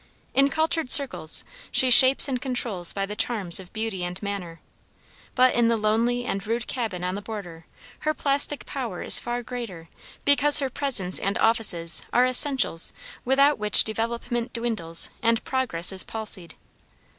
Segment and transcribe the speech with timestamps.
[0.33, 4.59] In cultured circles she shapes and controls by the charms of beauty and manner.
[5.35, 7.67] But in the lonely and rude cabin on the border
[7.99, 9.89] her plastic power is far greater
[10.25, 12.93] because her presence and offices are essentials
[13.25, 16.55] without which development dwindles and progress is palsied.